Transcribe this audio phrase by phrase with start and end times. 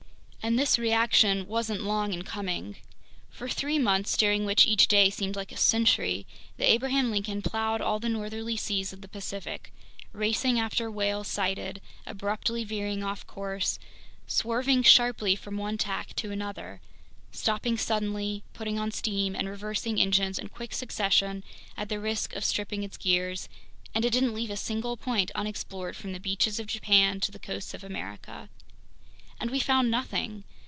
[0.43, 2.77] And this reaction wasn't long in coming.
[3.29, 6.25] For three months, during which each day seemed like a century,
[6.57, 9.71] the Abraham Lincoln plowed all the northerly seas of the Pacific,
[10.13, 13.77] racing after whales sighted, abruptly veering off course,
[14.25, 16.81] swerving sharply from one tack to another,
[17.31, 21.43] stopping suddenly, putting on steam and reversing engines in quick succession,
[21.77, 23.47] at the risk of stripping its gears,
[23.93, 27.39] and it didn't leave a single point unexplored from the beaches of Japan to the
[27.39, 28.49] coasts of America.
[29.39, 30.43] And we found nothing!